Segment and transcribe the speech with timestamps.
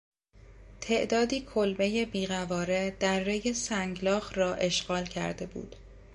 [0.81, 5.75] تعدادی کلبهی بیقواره درهی سنگلاخ را اشغال کرده بود.